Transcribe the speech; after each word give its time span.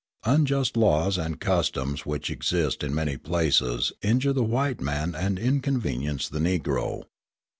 Unjust 0.25 0.75
laws 0.75 1.15
and 1.19 1.39
customs 1.39 2.07
which 2.07 2.31
exist 2.31 2.81
in 2.81 2.91
many 2.95 3.17
places 3.17 3.93
injure 4.01 4.33
the 4.33 4.43
white 4.43 4.81
man 4.81 5.13
and 5.13 5.37
inconvenience 5.37 6.27
the 6.27 6.39
Negro. 6.39 7.03